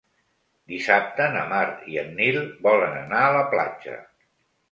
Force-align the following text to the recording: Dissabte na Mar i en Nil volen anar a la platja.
Dissabte 0.71 1.25
na 1.33 1.43
Mar 1.51 1.67
i 1.95 1.99
en 2.03 2.09
Nil 2.21 2.39
volen 2.69 2.97
anar 3.03 3.21
a 3.27 3.35
la 3.37 3.43
platja. 3.55 4.01